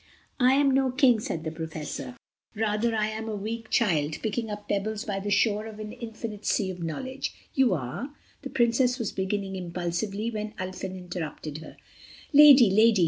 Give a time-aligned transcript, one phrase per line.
[0.39, 2.17] "I am no King," said the Professor,
[2.55, 6.43] "rather I am a weak child picking up pebbles by the shore of an infinite
[6.43, 8.09] sea of knowledge." "You are,"
[8.41, 11.77] the Princess was beginning impulsively, when Ulfin interrupted her.
[12.33, 12.99] "Lady, lady!"